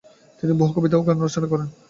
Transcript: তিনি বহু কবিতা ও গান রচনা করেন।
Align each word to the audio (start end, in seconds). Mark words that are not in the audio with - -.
তিনি 0.39 0.53
বহু 0.59 0.71
কবিতা 0.75 0.95
ও 0.97 1.05
গান 1.07 1.17
রচনা 1.19 1.47
করেন। 1.51 1.67